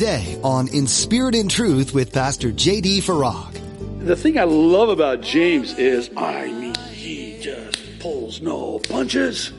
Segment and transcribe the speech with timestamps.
[0.00, 3.02] today on In Spirit and Truth with Pastor J.D.
[3.02, 3.60] Farag.
[4.06, 9.52] The thing I love about James is, I mean, he just pulls no punches.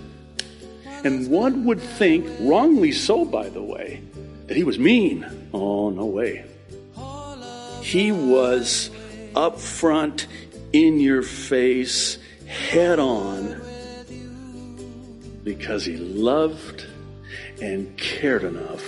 [1.03, 4.01] And one would think, wrongly so, by the way,
[4.47, 5.27] that he was mean.
[5.53, 6.43] Oh, no way.
[7.83, 8.89] He was
[9.35, 10.25] up front,
[10.73, 13.61] in your face, head on,
[15.43, 16.87] because he loved
[17.61, 18.83] and cared enough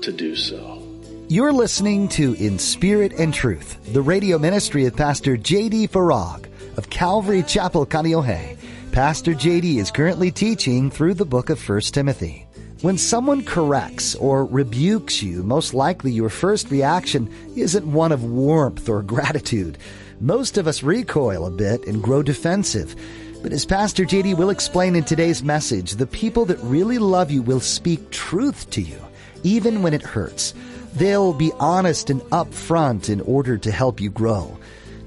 [0.00, 0.83] to do so.
[1.28, 5.88] You're listening to In Spirit and Truth, the radio ministry of Pastor J.D.
[5.88, 8.58] Farag of Calvary Chapel, Kaneohe.
[8.92, 9.78] Pastor J.D.
[9.78, 12.46] is currently teaching through the book of 1 Timothy.
[12.82, 18.86] When someone corrects or rebukes you, most likely your first reaction isn't one of warmth
[18.86, 19.78] or gratitude.
[20.20, 22.94] Most of us recoil a bit and grow defensive.
[23.42, 27.40] But as Pastor JD will explain in today's message, the people that really love you
[27.40, 29.00] will speak truth to you,
[29.42, 30.52] even when it hurts.
[30.94, 34.56] They'll be honest and upfront in order to help you grow.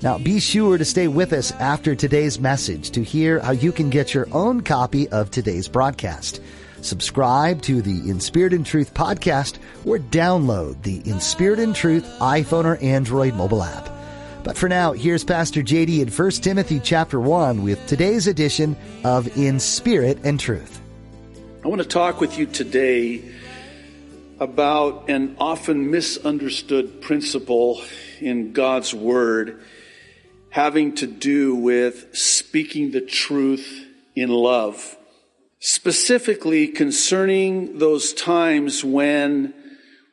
[0.02, 3.90] Now be sure to stay with us after today's message to hear how you can
[3.90, 6.42] get your own copy of today's broadcast.
[6.82, 12.06] Subscribe to the In Spirit and Truth podcast or download the In Spirit and Truth
[12.20, 13.90] iPhone or Android mobile app.
[14.44, 19.36] But for now, here's Pastor JD in 1 Timothy chapter 1 with today's edition of
[19.38, 20.82] In Spirit and Truth.
[21.64, 23.24] I want to talk with you today
[24.40, 27.82] about an often misunderstood principle
[28.20, 29.62] in God's Word
[30.50, 33.86] having to do with speaking the truth
[34.16, 34.98] in love.
[35.60, 39.54] Specifically concerning those times when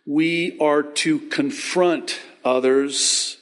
[0.06, 3.38] we are to confront others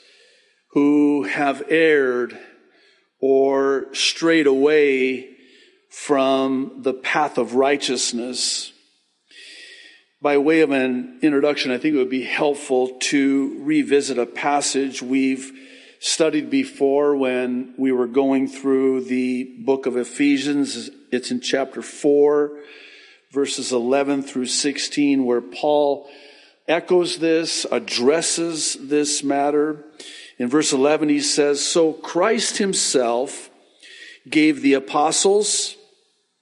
[0.71, 2.39] who have erred
[3.21, 5.29] or strayed away
[5.91, 8.72] from the path of righteousness.
[10.23, 15.03] By way of an introduction, I think it would be helpful to revisit a passage
[15.03, 15.51] we've
[15.99, 20.91] studied before when we were going through the book of Ephesians.
[21.11, 22.57] It's in chapter 4,
[23.33, 26.09] verses 11 through 16, where Paul
[26.69, 29.85] echoes this, addresses this matter.
[30.39, 33.51] In verse 11, he says, So Christ himself
[34.31, 35.75] gave the apostles,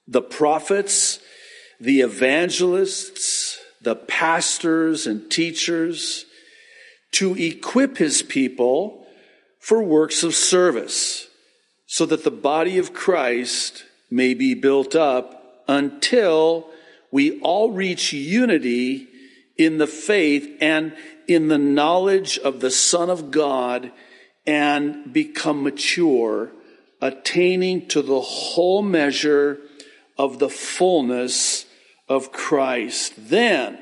[0.06, 1.19] the prophets,
[1.81, 3.40] the evangelists,
[3.80, 6.26] the pastors and teachers
[7.12, 9.06] to equip his people
[9.58, 11.28] for works of service
[11.86, 16.68] so that the body of Christ may be built up until
[17.10, 19.08] we all reach unity
[19.56, 20.94] in the faith and
[21.26, 23.92] in the knowledge of the Son of God
[24.47, 26.50] and become mature,
[27.00, 29.58] attaining to the whole measure
[30.18, 31.66] of the fullness
[32.10, 33.31] of Christ.
[33.31, 33.78] Then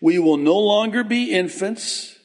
[0.00, 2.18] we will no longer be infants,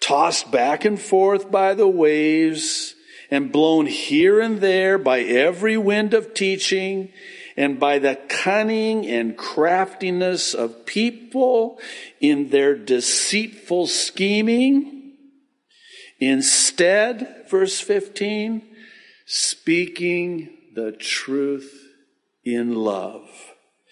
[0.00, 2.94] tossed back and forth by the waves
[3.30, 7.12] and blown here and there by every wind of teaching
[7.56, 11.78] and by the cunning and craftiness of people
[12.20, 15.16] in their deceitful scheming.
[16.20, 18.62] Instead, verse 15,
[19.26, 21.88] speaking the truth
[22.44, 23.47] in love.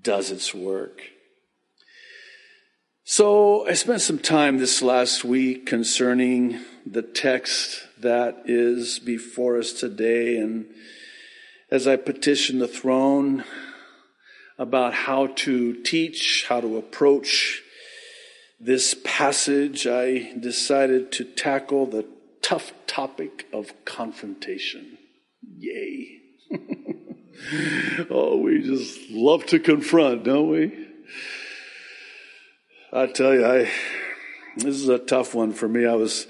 [0.00, 1.02] does its work.
[3.04, 9.72] So I spent some time this last week concerning the text that is before us
[9.72, 10.66] today and
[11.70, 13.44] as I petition the throne
[14.58, 17.62] about how to teach, how to approach
[18.60, 22.06] this passage, I decided to tackle the
[22.42, 24.98] tough topic of confrontation.
[25.56, 26.18] Yay.
[28.10, 30.86] oh, we just love to confront, don't we?
[32.92, 33.70] I tell you, I,
[34.56, 35.86] this is a tough one for me.
[35.86, 36.26] I was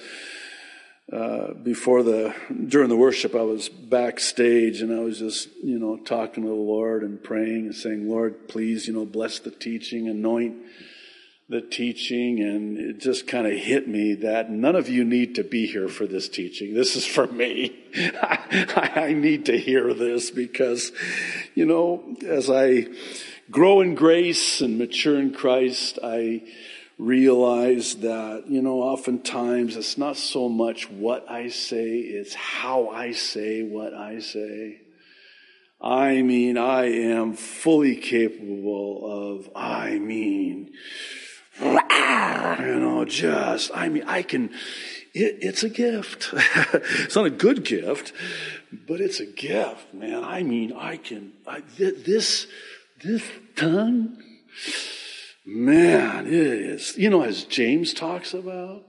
[1.13, 2.35] uh, before the
[2.67, 6.55] during the worship, I was backstage and I was just you know talking to the
[6.55, 10.57] Lord and praying and saying, Lord, please you know bless the teaching, anoint
[11.49, 15.45] the teaching, and it just kind of hit me that none of you need to
[15.45, 16.75] be here for this teaching.
[16.75, 17.75] This is for me.
[17.97, 20.93] I, I need to hear this because
[21.55, 22.89] you know as I
[23.51, 26.43] grow in grace and mature in Christ, I
[26.99, 33.13] realize that, you know, oftentimes it's not so much what I say, it's how I
[33.13, 34.81] say what I say.
[35.81, 40.73] I mean, I am fully capable of, I mean,
[41.61, 44.51] you know, just, I mean, I can,
[45.15, 46.31] it, it's a gift.
[46.33, 48.13] it's not a good gift,
[48.87, 50.25] but it's a gift, man.
[50.25, 52.47] I mean, I can, I, this,
[53.03, 53.23] this
[53.57, 54.23] tongue,
[55.45, 58.85] man, it is, you know, as James talks about,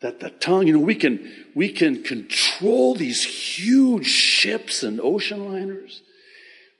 [0.00, 5.50] that the tongue, you know, we can, we can control these huge ships and ocean
[5.50, 6.02] liners.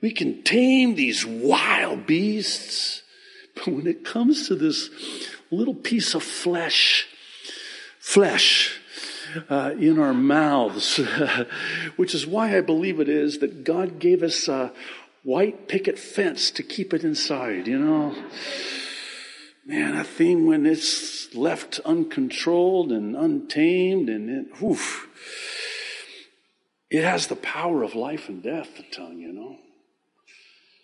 [0.01, 3.02] We can tame these wild beasts.
[3.55, 4.89] But when it comes to this
[5.51, 7.07] little piece of flesh,
[7.99, 8.79] flesh,
[9.49, 10.97] uh, in our mouths,
[11.95, 14.71] which is why I believe it is that God gave us a
[15.23, 18.15] white picket fence to keep it inside, you know.
[19.65, 25.07] Man, a thing when it's left uncontrolled and untamed and it, oof,
[26.89, 29.57] it has the power of life and death, the tongue, you know.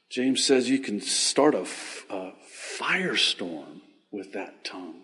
[0.09, 1.67] James says you can start a,
[2.09, 2.31] a
[2.79, 3.81] firestorm
[4.11, 5.01] with that tongue.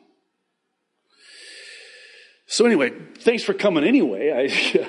[2.48, 4.32] So anyway, thanks for coming anyway.
[4.32, 4.88] I,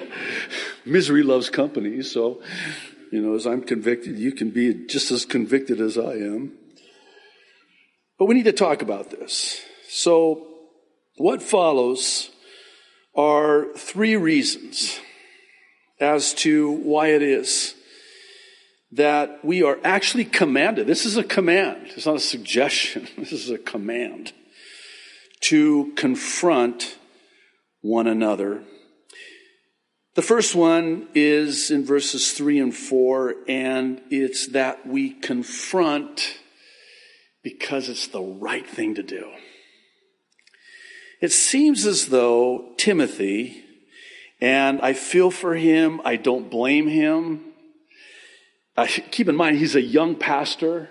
[0.85, 2.43] misery loves company, so
[3.11, 6.53] you know, as I'm convicted, you can be just as convicted as I am.
[8.19, 9.61] But we need to talk about this.
[9.89, 10.47] So,
[11.17, 12.31] what follows
[13.15, 15.01] are three reasons
[16.01, 17.76] as to why it is
[18.93, 20.87] that we are actually commanded.
[20.87, 21.89] This is a command.
[21.97, 23.09] It's not a suggestion.
[23.17, 24.33] This is a command
[25.41, 26.97] to confront
[27.81, 28.63] one another.
[30.15, 36.39] The first one is in verses three and four, and it's that we confront
[37.43, 39.31] because it's the right thing to do.
[41.21, 43.63] It seems as though Timothy,
[44.41, 47.46] and I feel for him, I don't blame him.
[48.77, 50.91] Uh, keep in mind, he's a young pastor.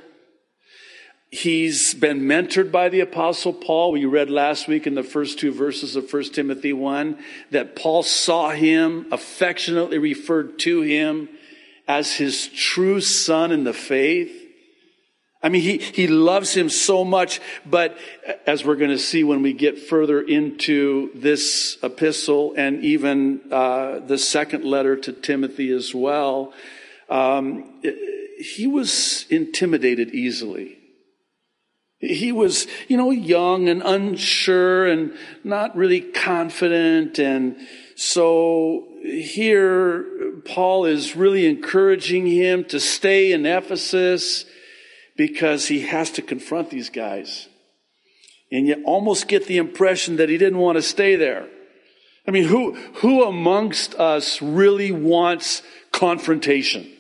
[1.30, 3.92] He's been mentored by the apostle Paul.
[3.92, 7.18] We read last week in the first two verses of 1 Timothy 1
[7.52, 11.30] that Paul saw him, affectionately referred to him
[11.88, 14.32] as his true son in the faith.
[15.44, 17.98] I mean, he, he loves him so much, but
[18.48, 24.00] as we're going to see when we get further into this epistle and even uh,
[24.00, 26.52] the second letter to Timothy as well,
[27.10, 27.82] um,
[28.40, 30.78] he was intimidated easily.
[32.00, 35.14] He was, you know, young and unsure and
[35.44, 37.20] not really confident.
[37.20, 37.56] And
[37.96, 40.06] so here,
[40.46, 44.46] Paul is really encouraging him to stay in Ephesus
[45.16, 47.48] because he has to confront these guys.
[48.52, 51.48] And you almost get the impression that he didn't want to stay there.
[52.28, 55.62] I mean, who, who amongst us really wants
[55.92, 56.92] confrontation?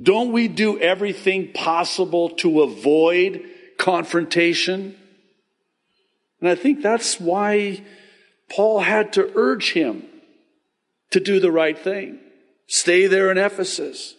[0.00, 3.44] Don't we do everything possible to avoid
[3.78, 4.96] confrontation?
[6.40, 7.82] And I think that's why
[8.50, 10.04] Paul had to urge him
[11.10, 12.18] to do the right thing.
[12.66, 14.14] Stay there in Ephesus.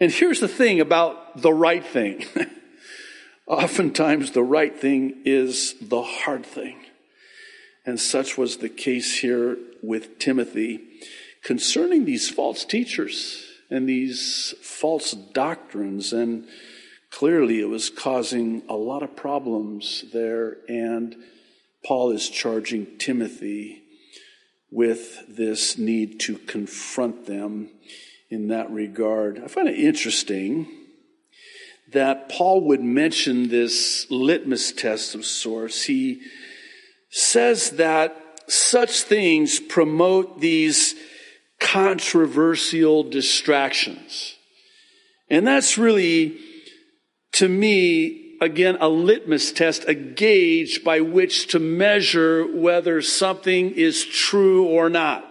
[0.00, 2.24] And here's the thing about the right thing.
[3.46, 6.78] Oftentimes, the right thing is the hard thing.
[7.84, 10.80] And such was the case here with Timothy
[11.42, 16.12] concerning these false teachers and these false doctrines.
[16.12, 16.46] And
[17.10, 20.58] clearly, it was causing a lot of problems there.
[20.68, 21.16] And
[21.84, 23.82] Paul is charging Timothy
[24.70, 27.70] with this need to confront them
[28.30, 29.42] in that regard.
[29.42, 30.66] I find it interesting
[31.92, 35.84] that Paul would mention this litmus test of sorts.
[35.84, 36.22] He
[37.10, 38.16] says that
[38.48, 40.94] such things promote these
[41.72, 44.36] controversial distractions.
[45.30, 46.36] And that's really,
[47.32, 54.04] to me, again, a litmus test, a gauge by which to measure whether something is
[54.04, 55.24] true or not.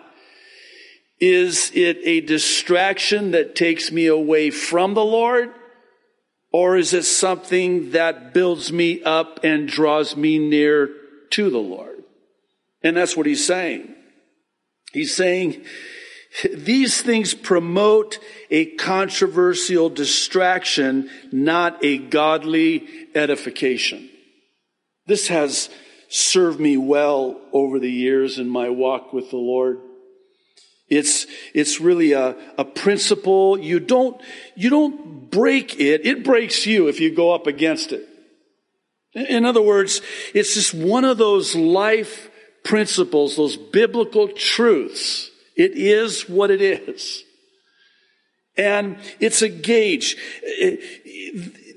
[1.19, 5.51] Is it a distraction that takes me away from the Lord?
[6.51, 10.89] Or is it something that builds me up and draws me near
[11.31, 12.03] to the Lord?
[12.81, 13.93] And that's what he's saying.
[14.91, 15.63] He's saying
[16.53, 18.19] these things promote
[18.50, 24.09] a controversial distraction, not a godly edification.
[25.07, 25.69] This has
[26.09, 29.79] served me well over the years in my walk with the Lord.
[30.89, 33.57] It's, it's really a, a principle.
[33.57, 34.21] You don't,
[34.55, 36.05] you don't break it.
[36.05, 38.07] It breaks you if you go up against it.
[39.13, 40.01] In other words,
[40.33, 42.29] it's just one of those life
[42.63, 45.30] principles, those biblical truths.
[45.55, 47.24] It is what it is.
[48.58, 50.17] And it's a gauge.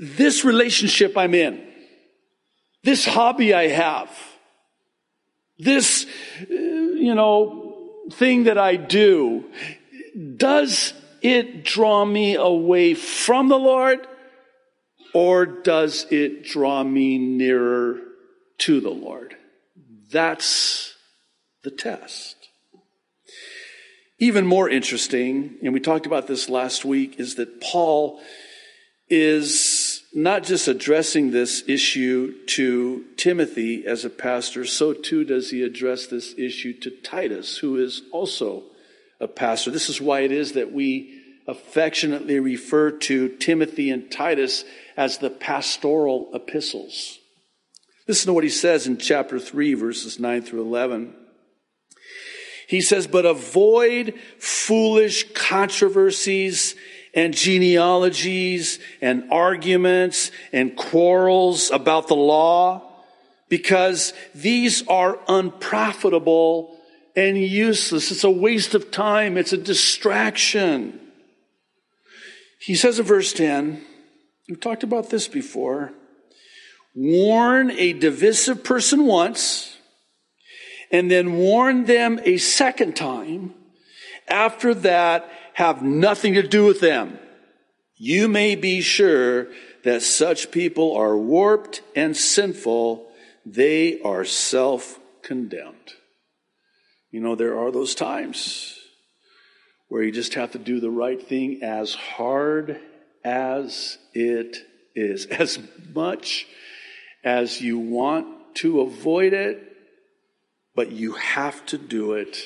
[0.00, 1.64] This relationship I'm in,
[2.82, 4.10] this hobby I have,
[5.58, 6.06] this,
[6.40, 9.44] uh, you know, thing that I do,
[10.36, 14.06] does it draw me away from the Lord
[15.14, 18.00] or does it draw me nearer
[18.58, 19.36] to the Lord?
[20.10, 20.94] That's
[21.62, 22.43] the test.
[24.18, 28.20] Even more interesting, and we talked about this last week, is that Paul
[29.08, 35.62] is not just addressing this issue to Timothy as a pastor, so too does he
[35.62, 38.62] address this issue to Titus, who is also
[39.20, 39.70] a pastor.
[39.70, 44.64] This is why it is that we affectionately refer to Timothy and Titus
[44.96, 47.18] as the pastoral epistles.
[48.06, 51.14] Listen to what he says in chapter 3, verses 9 through 11.
[52.74, 56.74] He says, But avoid foolish controversies
[57.14, 62.82] and genealogies and arguments and quarrels about the law,
[63.48, 66.76] because these are unprofitable
[67.14, 68.10] and useless.
[68.10, 69.38] It's a waste of time.
[69.38, 70.98] It's a distraction.
[72.58, 73.84] He says in verse 10,
[74.48, 75.92] we've talked about this before.
[76.96, 79.73] Warn a divisive person once,
[80.90, 83.54] and then warn them a second time.
[84.28, 87.18] After that, have nothing to do with them.
[87.96, 89.48] You may be sure
[89.84, 93.08] that such people are warped and sinful.
[93.46, 95.94] They are self condemned.
[97.10, 98.78] You know, there are those times
[99.88, 102.80] where you just have to do the right thing as hard
[103.24, 104.56] as it
[104.94, 105.58] is, as
[105.94, 106.46] much
[107.22, 109.73] as you want to avoid it,
[110.74, 112.38] but you have to do it.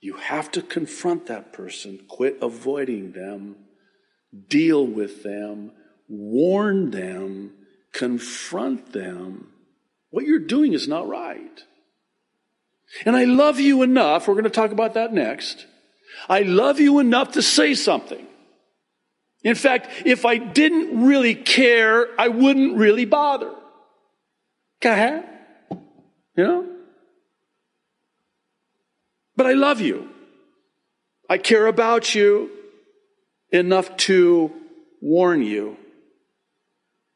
[0.00, 3.56] You have to confront that person, quit avoiding them,
[4.48, 5.72] deal with them,
[6.08, 7.52] warn them,
[7.92, 9.48] confront them.
[10.10, 11.64] What you're doing is not right.
[13.04, 15.66] And I love you enough, we're going to talk about that next.
[16.28, 18.26] I love you enough to say something.
[19.42, 23.54] In fact, if I didn't really care, I wouldn't really bother.
[24.82, 25.24] Ahead.
[26.36, 26.79] You know?
[29.40, 30.06] But I love you.
[31.30, 32.50] I care about you
[33.50, 34.52] enough to
[35.00, 35.78] warn you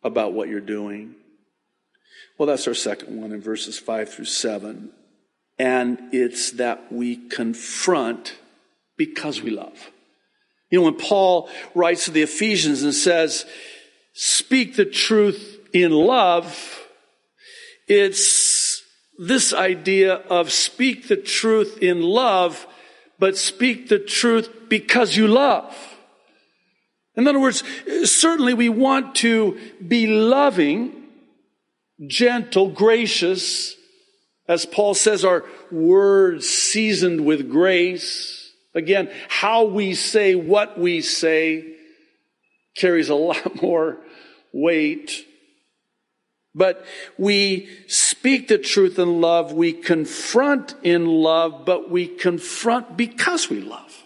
[0.02, 1.16] about what you're doing.
[2.38, 4.90] Well, that's our second one in verses 5 through 7
[5.58, 8.38] and it's that we confront
[8.96, 9.90] because we love.
[10.70, 13.44] You know, when Paul writes to the Ephesians and says,
[14.14, 16.88] speak the truth in love,
[17.86, 18.26] it's
[19.18, 22.66] this idea of speak the truth in love,
[23.18, 25.74] but speak the truth because you love.
[27.16, 27.62] In other words,
[28.04, 31.04] certainly we want to be loving,
[32.08, 33.76] gentle, gracious,
[34.48, 38.52] as Paul says, our words seasoned with grace.
[38.74, 41.76] Again, how we say what we say
[42.76, 43.98] carries a lot more
[44.52, 45.24] weight.
[46.54, 46.84] But
[47.18, 49.52] we speak the truth in love.
[49.52, 54.04] We confront in love, but we confront because we love.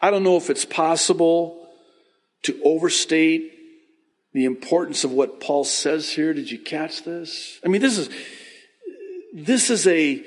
[0.00, 1.68] I don't know if it's possible
[2.44, 3.52] to overstate
[4.32, 6.32] the importance of what Paul says here.
[6.32, 7.58] Did you catch this?
[7.64, 8.08] I mean, this is,
[9.34, 10.24] this is a,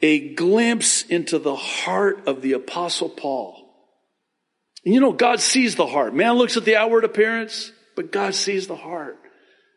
[0.00, 3.68] a glimpse into the heart of the apostle Paul.
[4.84, 6.12] And you know, God sees the heart.
[6.12, 9.18] Man looks at the outward appearance, but God sees the heart.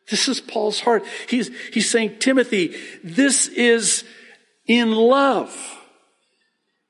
[0.09, 1.03] This is Paul's heart.
[1.27, 4.03] He's, he's saying, Timothy, this is
[4.67, 5.55] in love.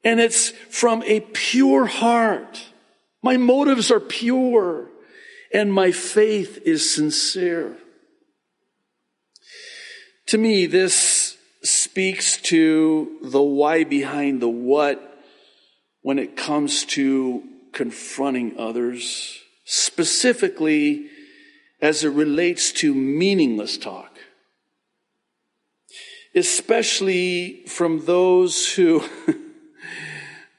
[0.03, 2.67] And it's from a pure heart.
[3.21, 4.89] My motives are pure
[5.53, 7.77] and my faith is sincere.
[10.27, 15.07] To me, this speaks to the why behind the what
[16.01, 21.07] when it comes to confronting others, specifically
[21.81, 24.17] as it relates to meaningless talk,
[26.35, 29.03] especially from those who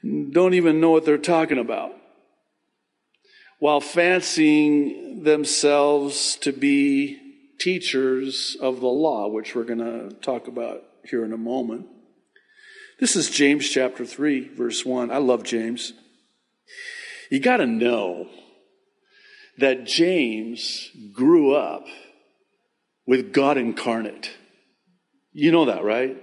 [0.31, 1.93] don't even know what they're talking about
[3.59, 7.17] while fancying themselves to be
[7.59, 11.87] teachers of the law, which we're going to talk about here in a moment.
[12.99, 15.11] This is James chapter 3, verse 1.
[15.11, 15.93] I love James.
[17.31, 18.27] You got to know
[19.57, 21.85] that James grew up
[23.05, 24.31] with God incarnate.
[25.31, 26.17] You know that, right?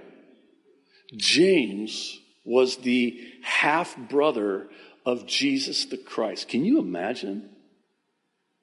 [1.15, 4.69] James was the half brother
[5.05, 6.47] of Jesus the Christ.
[6.47, 7.49] Can you imagine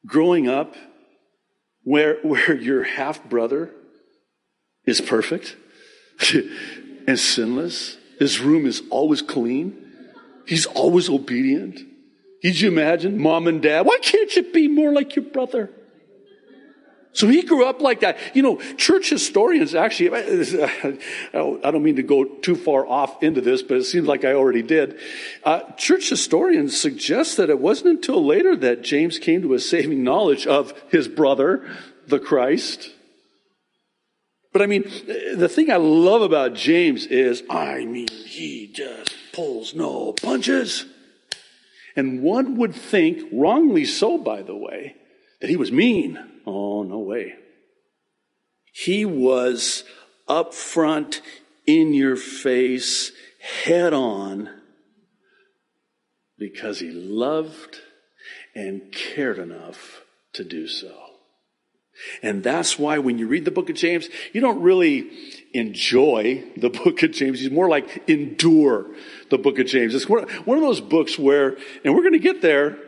[0.07, 0.75] growing up
[1.83, 3.75] where, where your half brother
[4.85, 5.57] is perfect
[7.07, 7.97] and sinless?
[8.19, 9.85] His room is always clean.
[10.47, 11.81] He's always obedient.
[12.43, 13.87] Could you imagine mom and dad?
[13.87, 15.71] Why can't you be more like your brother?
[17.13, 18.19] So he grew up like that.
[18.35, 23.63] You know, church historians actually, I don't mean to go too far off into this,
[23.63, 25.01] but it seems like I already did.
[25.43, 30.05] Uh, church historians suggest that it wasn't until later that James came to a saving
[30.05, 31.69] knowledge of his brother,
[32.07, 32.91] the Christ.
[34.53, 34.85] But I mean,
[35.35, 40.85] the thing I love about James is, I mean, he just pulls no punches.
[41.99, 44.95] And one would think, wrongly so, by the way,
[45.41, 46.17] that he was mean.
[46.47, 47.35] Oh, no way.
[48.73, 49.83] He was
[50.29, 51.21] up front,
[51.67, 53.11] in your face,
[53.65, 54.49] head on,
[56.39, 57.81] because he loved
[58.55, 60.03] and cared enough
[60.35, 60.95] to do so.
[62.23, 65.11] And that's why when you read the book of James, you don't really
[65.53, 67.43] enjoy the book of James.
[67.43, 68.87] You more like endure
[69.31, 69.95] the book of James.
[69.95, 72.79] It's one of those books where, and we're going to get there,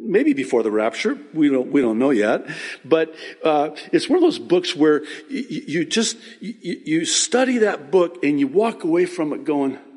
[0.00, 1.18] maybe before the rapture.
[1.34, 2.46] We don't, we don't know yet.
[2.84, 7.90] But, uh, it's one of those books where you, you just, you, you study that
[7.90, 9.78] book and you walk away from it going,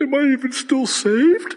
[0.00, 1.56] Am I even still saved?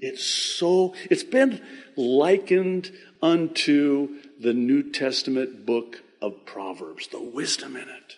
[0.00, 1.60] It's so, it's been
[1.98, 8.16] likened unto the New Testament book of Proverbs, the wisdom in it.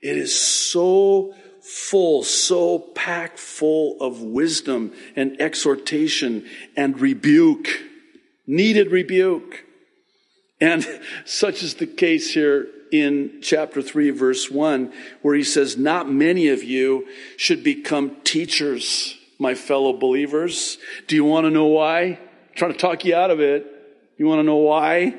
[0.00, 6.46] It is so full, so packed full of wisdom and exhortation
[6.76, 7.68] and rebuke,
[8.46, 9.64] needed rebuke.
[10.60, 10.86] And
[11.24, 16.48] such is the case here in chapter 3, verse 1, where he says, Not many
[16.48, 20.78] of you should become teachers my fellow believers.
[21.06, 22.02] Do you want to know why?
[22.02, 23.66] I'm trying to talk you out of it.
[24.16, 25.14] You want to know why?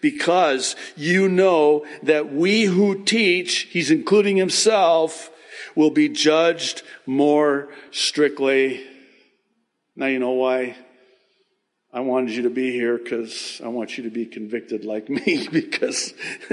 [0.00, 5.30] Because you know that we who teach, he's including himself,
[5.74, 8.86] will be judged more strictly.
[9.96, 10.76] Now you know why
[11.92, 15.48] I wanted you to be here because I want you to be convicted like me
[15.50, 16.14] because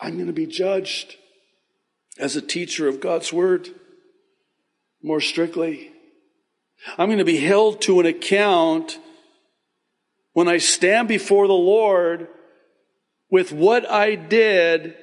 [0.00, 1.16] I'm going to be judged
[2.18, 3.68] as a teacher of God's word
[5.02, 5.92] more strictly.
[6.98, 8.98] I'm going to be held to an account
[10.32, 12.28] when I stand before the Lord
[13.30, 14.94] with what I did,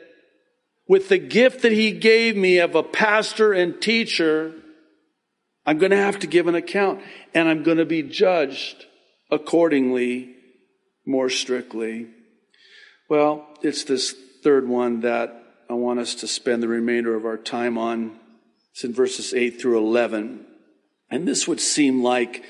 [0.88, 4.54] with the gift that He gave me of a pastor and teacher.
[5.66, 7.02] I'm going to have to give an account
[7.34, 8.86] and I'm going to be judged
[9.32, 10.36] accordingly
[11.06, 12.08] more strictly.
[13.10, 17.38] Well, it's this third one that I want us to spend the remainder of our
[17.38, 18.20] time on.
[18.80, 20.46] It's in verses 8 through 11.
[21.12, 22.46] And this would seem like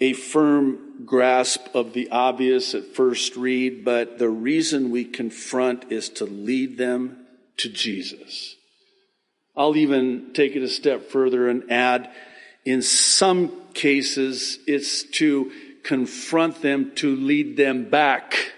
[0.00, 6.10] a firm grasp of the obvious at first read, but the reason we confront is
[6.10, 7.24] to lead them
[7.56, 8.54] to Jesus.
[9.56, 12.10] I'll even take it a step further and add,
[12.66, 15.52] in some cases, it's to
[15.84, 18.52] confront them to lead them back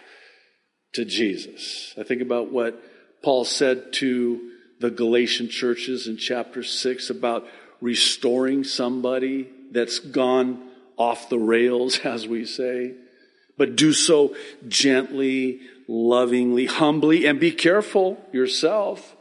[0.95, 1.95] to Jesus.
[1.97, 2.83] I think about what
[3.23, 4.51] Paul said to
[4.81, 7.47] the Galatian churches in chapter 6 about
[7.81, 12.95] restoring somebody that's gone off the rails, as we say.
[13.57, 14.35] But do so
[14.67, 19.15] gently, lovingly, humbly, and be careful yourself.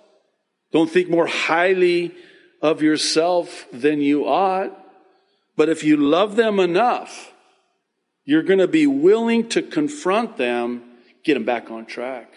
[0.71, 2.15] Don't think more highly
[2.61, 4.71] of yourself than you ought.
[5.55, 7.31] But if you love them enough,
[8.25, 10.83] you're going to be willing to confront them,
[11.23, 12.31] get them back on track,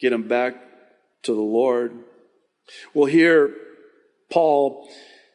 [0.00, 0.54] get them back
[1.24, 1.92] to the Lord.
[2.92, 3.54] Well, here,
[4.30, 4.88] Paul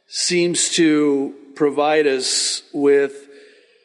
[0.07, 3.27] seems to provide us with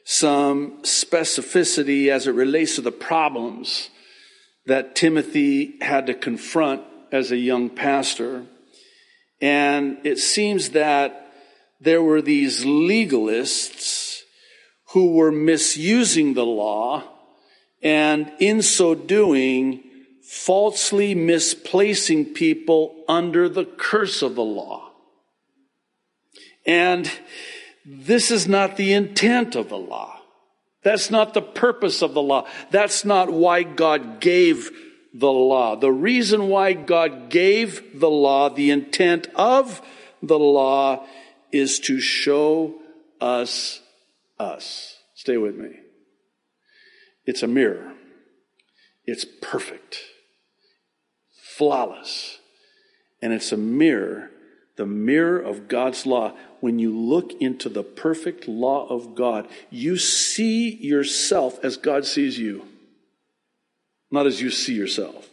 [0.05, 3.91] some specificity as it relates to the problems
[4.67, 8.45] that Timothy had to confront as a young pastor.
[9.41, 11.33] And it seems that
[11.81, 14.21] there were these legalists
[14.91, 17.03] who were misusing the law
[17.83, 19.83] and in so doing
[20.25, 24.91] falsely misplacing people under the curse of the law.
[26.67, 27.11] And
[27.85, 30.21] this is not the intent of the law.
[30.83, 32.47] That's not the purpose of the law.
[32.71, 34.71] That's not why God gave
[35.13, 35.77] the law.
[35.77, 39.81] The reason why God gave the law, the intent of
[40.23, 41.07] the law,
[41.53, 42.75] is to show
[43.21, 43.81] us
[44.39, 44.99] us.
[45.15, 45.71] Stay with me.
[47.25, 47.95] It's a mirror.
[49.07, 50.01] It's perfect,
[51.57, 52.38] flawless.
[53.23, 54.31] And it's a mirror,
[54.77, 56.33] the mirror of God's law.
[56.61, 62.38] When you look into the perfect law of God, you see yourself as God sees
[62.38, 62.67] you,
[64.11, 65.29] not as you see yourself.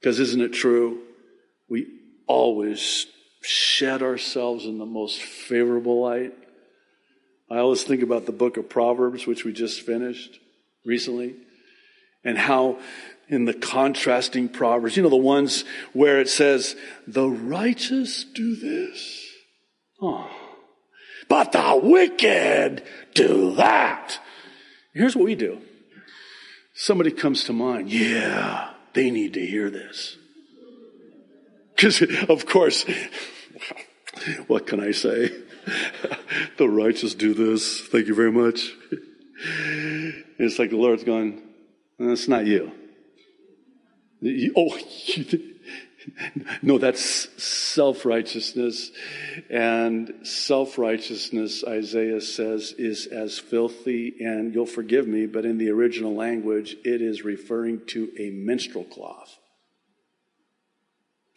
[0.00, 1.00] Because isn't it true?
[1.68, 1.86] We
[2.26, 3.06] always
[3.42, 6.32] shed ourselves in the most favorable light.
[7.50, 10.38] I always think about the book of Proverbs, which we just finished
[10.84, 11.34] recently,
[12.24, 12.78] and how
[13.30, 16.74] in the contrasting Proverbs, you know, the ones where it says,
[17.06, 19.24] the righteous do this.
[20.02, 20.28] Oh.
[21.28, 22.82] But the wicked
[23.14, 24.18] do that.
[24.92, 25.60] Here's what we do.
[26.74, 27.90] Somebody comes to mind.
[27.90, 30.16] Yeah, they need to hear this.
[31.76, 32.84] Because, of course,
[34.48, 35.30] what can I say?
[36.58, 37.80] the righteous do this.
[37.80, 38.70] Thank you very much.
[40.42, 41.40] It's like the Lord's going,
[41.98, 42.72] that's not you.
[44.56, 44.78] Oh,
[46.62, 48.90] no, that's self righteousness.
[49.48, 55.70] And self righteousness, Isaiah says, is as filthy, and you'll forgive me, but in the
[55.70, 59.38] original language, it is referring to a menstrual cloth.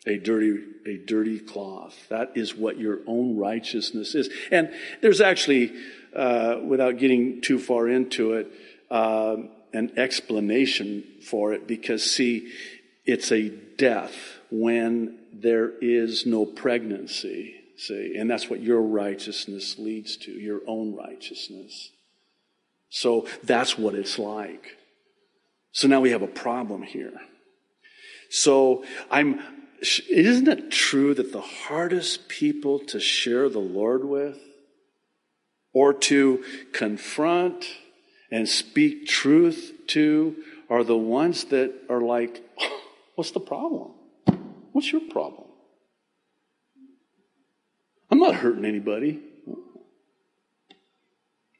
[0.06, 1.98] A dirty a dirty cloth.
[2.10, 4.30] That is what your own righteousness is.
[4.52, 5.72] And there's actually
[6.16, 8.52] uh, without getting too far into it
[8.92, 9.38] uh,
[9.74, 12.52] an explanation for it because see
[13.06, 14.16] it's a death
[14.50, 18.16] when there is no pregnancy see?
[18.18, 21.92] And that's what your righteousness leads to your own righteousness.
[22.90, 24.78] So that's what it's like.
[25.72, 27.14] So now we have a problem here.
[28.30, 29.42] So i'm
[30.10, 34.40] isn't it true that the hardest people to share the Lord with
[35.74, 37.66] or to confront
[38.32, 40.38] and speak truth to
[40.70, 42.42] are the ones that are like,
[43.16, 43.92] what's the problem?
[44.72, 45.48] What's your problem?
[48.12, 49.20] I'm not hurting anybody.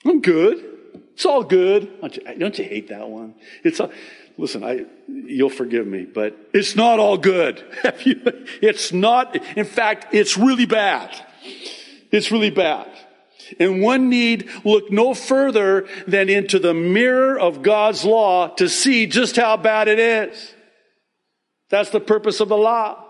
[0.06, 0.74] I'm good.
[1.14, 2.02] It's all good.
[2.02, 3.36] Don't you, don't you hate that one?
[3.64, 3.92] It's all,
[4.38, 7.64] listen, I, you'll forgive me, but it's not all good.
[7.84, 11.10] it's not, in fact, it's really bad.
[12.12, 12.90] It's really bad.
[13.60, 19.06] And one need look no further than into the mirror of God's law to see
[19.06, 20.53] just how bad it is.
[21.74, 23.04] That's the purpose of the law.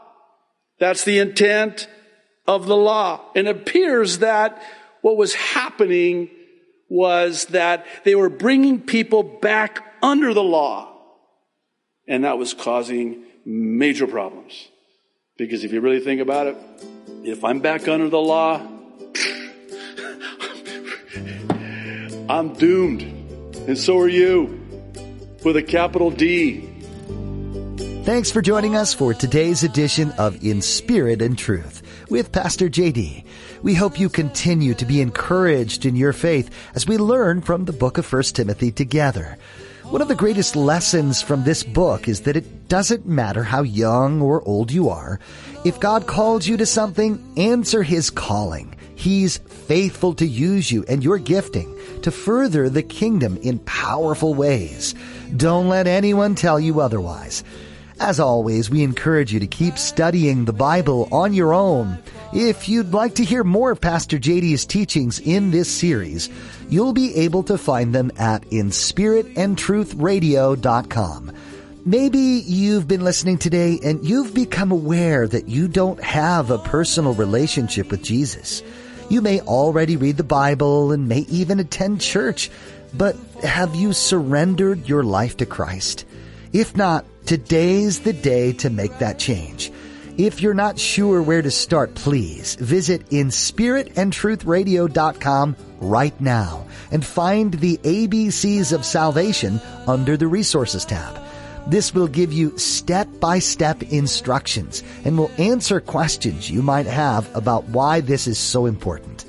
[0.80, 1.90] That's the intent
[2.48, 3.20] of the law.
[3.36, 4.64] And it appears that
[5.02, 6.30] what was happening
[6.88, 10.96] was that they were bringing people back under the law.
[12.08, 14.70] And that was causing major problems.
[15.38, 16.56] Because if you really think about it,
[17.26, 18.66] if I'm back under the law,
[22.30, 23.02] I'm doomed.
[23.68, 24.62] And so are you.
[25.44, 26.73] With a capital D.
[28.04, 33.24] Thanks for joining us for today's edition of In Spirit and Truth with Pastor JD.
[33.62, 37.72] We hope you continue to be encouraged in your faith as we learn from the
[37.72, 39.38] book of 1 Timothy together.
[39.84, 44.22] One of the greatest lessons from this book is that it doesn't matter how young
[44.22, 45.22] or old you are.
[45.64, 48.76] If God called you to something, answer His calling.
[48.96, 54.94] He's faithful to use you and your gifting to further the kingdom in powerful ways.
[55.38, 57.46] Don't let anyone tell you otherwise.
[58.00, 62.00] As always, we encourage you to keep studying the Bible on your own.
[62.34, 66.30] If you'd like to hear more of Pastor JD's teachings in this series,
[66.70, 71.32] you'll be able to find them at inspiritandtruthradio.com.
[71.86, 77.14] Maybe you've been listening today and you've become aware that you don't have a personal
[77.14, 78.64] relationship with Jesus.
[79.10, 82.50] You may already read the Bible and may even attend church,
[82.94, 86.06] but have you surrendered your life to Christ?
[86.54, 89.72] If not, today's the day to make that change.
[90.18, 97.78] If you're not sure where to start, please visit inspiritandtruthradio.com right now and find the
[97.78, 101.20] ABCs of salvation under the resources tab.
[101.66, 108.02] This will give you step-by-step instructions and will answer questions you might have about why
[108.02, 109.26] this is so important.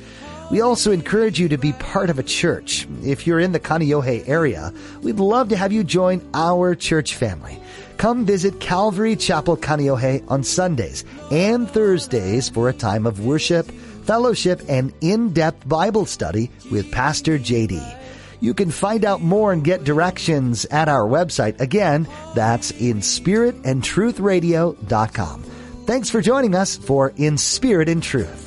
[0.51, 2.87] We also encourage you to be part of a church.
[3.03, 7.59] If you're in the Kaneohe area, we'd love to have you join our church family.
[7.97, 13.71] Come visit Calvary Chapel Kaneohe on Sundays and Thursdays for a time of worship,
[14.05, 18.01] fellowship, and in-depth Bible study with Pastor JD.
[18.41, 21.61] You can find out more and get directions at our website.
[21.61, 25.43] Again, that's inspiritandtruthradio.com.
[25.87, 28.44] Thanks for joining us for In Spirit and Truth.